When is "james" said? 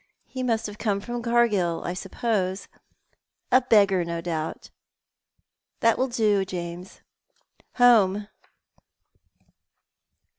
6.43-7.01